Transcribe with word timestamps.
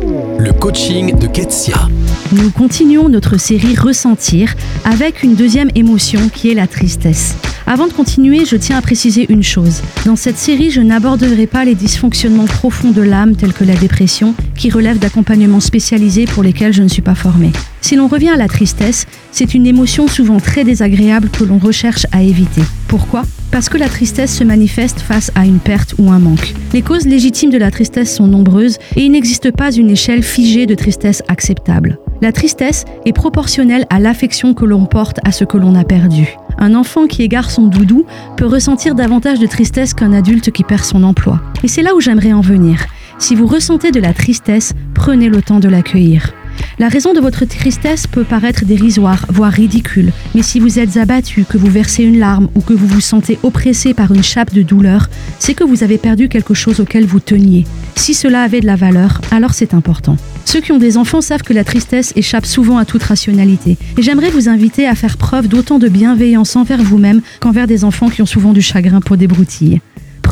Le 0.00 0.52
coaching 0.52 1.18
de 1.18 1.26
Ketsia. 1.26 1.88
Nous 2.32 2.50
continuons 2.50 3.10
notre 3.10 3.36
série 3.36 3.76
Ressentir 3.76 4.54
avec 4.84 5.22
une 5.22 5.34
deuxième 5.34 5.70
émotion 5.74 6.30
qui 6.30 6.50
est 6.50 6.54
la 6.54 6.66
tristesse. 6.66 7.36
Avant 7.66 7.86
de 7.86 7.92
continuer, 7.92 8.44
je 8.44 8.56
tiens 8.56 8.76
à 8.76 8.82
préciser 8.82 9.26
une 9.30 9.42
chose. 9.42 9.82
Dans 10.04 10.16
cette 10.16 10.36
série, 10.36 10.70
je 10.70 10.80
n'aborderai 10.80 11.46
pas 11.46 11.64
les 11.64 11.74
dysfonctionnements 11.74 12.46
profonds 12.46 12.90
de 12.90 13.02
l'âme 13.02 13.36
tels 13.36 13.52
que 13.52 13.64
la 13.64 13.76
dépression, 13.76 14.34
qui 14.56 14.70
relèvent 14.70 14.98
d'accompagnements 14.98 15.60
spécialisés 15.60 16.26
pour 16.26 16.42
lesquels 16.42 16.72
je 16.72 16.82
ne 16.82 16.88
suis 16.88 17.02
pas 17.02 17.14
formée. 17.14 17.52
Si 17.80 17.96
l'on 17.96 18.08
revient 18.08 18.30
à 18.30 18.36
la 18.36 18.48
tristesse, 18.48 19.06
c'est 19.30 19.54
une 19.54 19.66
émotion 19.66 20.08
souvent 20.08 20.38
très 20.38 20.64
désagréable 20.64 21.30
que 21.30 21.44
l'on 21.44 21.58
recherche 21.58 22.06
à 22.12 22.22
éviter. 22.22 22.62
Pourquoi? 22.88 23.22
Parce 23.50 23.68
que 23.68 23.78
la 23.78 23.88
tristesse 23.88 24.36
se 24.36 24.44
manifeste 24.44 25.00
face 25.00 25.30
à 25.34 25.44
une 25.44 25.58
perte 25.58 25.94
ou 25.98 26.10
un 26.10 26.18
manque. 26.18 26.54
Les 26.72 26.82
causes 26.82 27.06
légitimes 27.06 27.50
de 27.50 27.58
la 27.58 27.70
tristesse 27.70 28.14
sont 28.14 28.26
nombreuses 28.26 28.78
et 28.96 29.02
il 29.02 29.12
n'existe 29.12 29.50
pas 29.50 29.72
une 29.72 29.90
échelle 29.90 30.22
figée 30.22 30.66
de 30.66 30.74
tristesse 30.74 31.22
acceptable. 31.28 31.98
La 32.22 32.32
tristesse 32.32 32.84
est 33.04 33.12
proportionnelle 33.12 33.84
à 33.90 33.98
l'affection 33.98 34.54
que 34.54 34.64
l'on 34.64 34.86
porte 34.86 35.18
à 35.24 35.32
ce 35.32 35.44
que 35.44 35.58
l'on 35.58 35.74
a 35.74 35.84
perdu. 35.84 36.36
Un 36.58 36.74
enfant 36.74 37.06
qui 37.06 37.22
égare 37.22 37.50
son 37.50 37.66
doudou 37.66 38.04
peut 38.36 38.46
ressentir 38.46 38.94
davantage 38.94 39.38
de 39.38 39.46
tristesse 39.46 39.94
qu'un 39.94 40.12
adulte 40.12 40.50
qui 40.50 40.64
perd 40.64 40.84
son 40.84 41.02
emploi. 41.02 41.40
Et 41.62 41.68
c'est 41.68 41.82
là 41.82 41.94
où 41.94 42.00
j'aimerais 42.00 42.32
en 42.32 42.40
venir. 42.40 42.86
Si 43.18 43.34
vous 43.34 43.46
ressentez 43.46 43.90
de 43.90 44.00
la 44.00 44.12
tristesse, 44.12 44.72
prenez 44.94 45.28
le 45.28 45.42
temps 45.42 45.60
de 45.60 45.68
l'accueillir. 45.68 46.32
La 46.78 46.88
raison 46.88 47.12
de 47.12 47.20
votre 47.20 47.44
tristesse 47.44 48.06
peut 48.06 48.24
paraître 48.24 48.64
dérisoire, 48.64 49.26
voire 49.28 49.52
ridicule, 49.52 50.12
mais 50.34 50.42
si 50.42 50.58
vous 50.58 50.78
êtes 50.78 50.96
abattu, 50.96 51.44
que 51.44 51.58
vous 51.58 51.70
versez 51.70 52.02
une 52.02 52.18
larme 52.18 52.48
ou 52.54 52.60
que 52.60 52.72
vous 52.72 52.86
vous 52.86 53.00
sentez 53.00 53.38
oppressé 53.42 53.94
par 53.94 54.12
une 54.12 54.22
chape 54.22 54.52
de 54.54 54.62
douleur, 54.62 55.08
c'est 55.38 55.54
que 55.54 55.64
vous 55.64 55.84
avez 55.84 55.98
perdu 55.98 56.28
quelque 56.28 56.54
chose 56.54 56.80
auquel 56.80 57.04
vous 57.06 57.20
teniez. 57.20 57.66
Si 57.94 58.14
cela 58.14 58.42
avait 58.42 58.60
de 58.60 58.66
la 58.66 58.76
valeur, 58.76 59.20
alors 59.30 59.54
c'est 59.54 59.74
important. 59.74 60.16
Ceux 60.44 60.60
qui 60.60 60.72
ont 60.72 60.78
des 60.78 60.96
enfants 60.96 61.20
savent 61.20 61.42
que 61.42 61.52
la 61.52 61.64
tristesse 61.64 62.12
échappe 62.16 62.46
souvent 62.46 62.78
à 62.78 62.84
toute 62.84 63.02
rationalité. 63.02 63.76
Et 63.98 64.02
j'aimerais 64.02 64.30
vous 64.30 64.48
inviter 64.48 64.86
à 64.86 64.94
faire 64.94 65.16
preuve 65.16 65.48
d'autant 65.48 65.78
de 65.78 65.88
bienveillance 65.88 66.56
envers 66.56 66.82
vous-même 66.82 67.20
qu'envers 67.40 67.66
des 67.66 67.84
enfants 67.84 68.08
qui 68.08 68.22
ont 68.22 68.26
souvent 68.26 68.52
du 68.52 68.62
chagrin 68.62 69.00
pour 69.00 69.16
des 69.16 69.26
broutilles. 69.26 69.80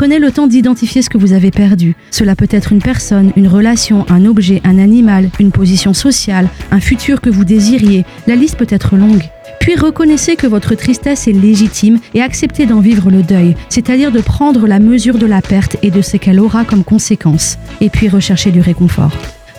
Prenez 0.00 0.18
le 0.18 0.32
temps 0.32 0.46
d'identifier 0.46 1.02
ce 1.02 1.10
que 1.10 1.18
vous 1.18 1.34
avez 1.34 1.50
perdu. 1.50 1.94
Cela 2.10 2.34
peut 2.34 2.48
être 2.48 2.72
une 2.72 2.80
personne, 2.80 3.32
une 3.36 3.46
relation, 3.46 4.06
un 4.08 4.24
objet, 4.24 4.62
un 4.64 4.78
animal, 4.78 5.28
une 5.38 5.52
position 5.52 5.92
sociale, 5.92 6.48
un 6.70 6.80
futur 6.80 7.20
que 7.20 7.28
vous 7.28 7.44
désiriez. 7.44 8.06
La 8.26 8.34
liste 8.34 8.56
peut 8.56 8.66
être 8.70 8.96
longue. 8.96 9.24
Puis 9.60 9.76
reconnaissez 9.76 10.36
que 10.36 10.46
votre 10.46 10.74
tristesse 10.74 11.28
est 11.28 11.32
légitime 11.32 11.98
et 12.14 12.22
acceptez 12.22 12.64
d'en 12.64 12.80
vivre 12.80 13.10
le 13.10 13.22
deuil, 13.22 13.56
c'est-à-dire 13.68 14.10
de 14.10 14.22
prendre 14.22 14.66
la 14.66 14.78
mesure 14.78 15.18
de 15.18 15.26
la 15.26 15.42
perte 15.42 15.76
et 15.82 15.90
de 15.90 16.00
ce 16.00 16.16
qu'elle 16.16 16.40
aura 16.40 16.64
comme 16.64 16.82
conséquence. 16.82 17.58
Et 17.82 17.90
puis 17.90 18.08
rechercher 18.08 18.52
du 18.52 18.62
réconfort. 18.62 19.12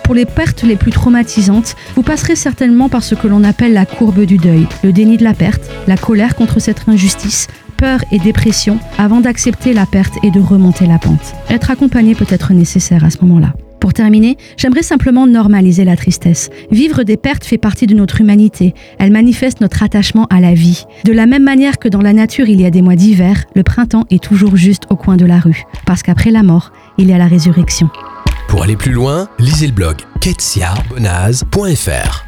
Pour 0.04 0.14
les 0.14 0.26
pertes 0.26 0.62
les 0.62 0.76
plus 0.76 0.90
traumatisantes, 0.90 1.76
vous 1.94 2.02
passerez 2.02 2.36
certainement 2.36 2.88
par 2.88 3.02
ce 3.02 3.14
que 3.14 3.28
l'on 3.28 3.44
appelle 3.44 3.72
la 3.72 3.86
courbe 3.86 4.24
du 4.24 4.36
deuil, 4.36 4.66
le 4.82 4.92
déni 4.92 5.16
de 5.16 5.24
la 5.24 5.34
perte, 5.34 5.62
la 5.86 5.96
colère 5.96 6.34
contre 6.34 6.58
cette 6.58 6.88
injustice, 6.88 7.48
peur 7.76 8.00
et 8.10 8.18
dépression 8.18 8.78
avant 8.98 9.20
d'accepter 9.20 9.72
la 9.72 9.86
perte 9.86 10.14
et 10.22 10.30
de 10.30 10.40
remonter 10.40 10.86
la 10.86 10.98
pente. 10.98 11.34
Être 11.50 11.70
accompagné 11.70 12.14
peut 12.14 12.26
être 12.28 12.52
nécessaire 12.52 13.04
à 13.04 13.10
ce 13.10 13.18
moment-là. 13.22 13.54
Pour 13.80 13.92
terminer, 13.92 14.36
j'aimerais 14.56 14.84
simplement 14.84 15.26
normaliser 15.26 15.84
la 15.84 15.96
tristesse. 15.96 16.50
Vivre 16.70 17.02
des 17.02 17.16
pertes 17.16 17.44
fait 17.44 17.58
partie 17.58 17.88
de 17.88 17.96
notre 17.96 18.20
humanité. 18.20 18.74
Elle 19.00 19.10
manifeste 19.10 19.60
notre 19.60 19.82
attachement 19.82 20.26
à 20.30 20.40
la 20.40 20.54
vie. 20.54 20.84
De 21.04 21.12
la 21.12 21.26
même 21.26 21.42
manière 21.42 21.80
que 21.80 21.88
dans 21.88 22.00
la 22.00 22.12
nature 22.12 22.48
il 22.48 22.60
y 22.60 22.64
a 22.64 22.70
des 22.70 22.80
mois 22.80 22.94
d'hiver, 22.94 23.44
le 23.56 23.64
printemps 23.64 24.06
est 24.10 24.22
toujours 24.22 24.54
juste 24.54 24.84
au 24.90 24.94
coin 24.94 25.16
de 25.16 25.26
la 25.26 25.40
rue. 25.40 25.64
Parce 25.84 26.04
qu'après 26.04 26.30
la 26.30 26.44
mort, 26.44 26.70
il 26.96 27.08
y 27.08 27.12
a 27.12 27.18
la 27.18 27.26
résurrection. 27.26 27.90
Pour 28.52 28.64
aller 28.64 28.76
plus 28.76 28.92
loin, 28.92 29.28
lisez 29.38 29.66
le 29.66 29.72
blog 29.72 29.96
ketsiabonaz.fr. 30.20 32.21